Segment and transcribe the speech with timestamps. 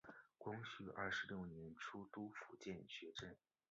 [0.35, 3.31] 光绪二十六年出督福建学政。